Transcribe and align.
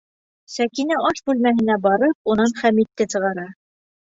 Сәкинә 0.53 0.97
аш 1.09 1.21
бүлмәһенә 1.31 1.75
барып, 1.83 2.17
унан 2.35 2.57
Хәмитте 2.63 3.09
сығара. 3.17 3.47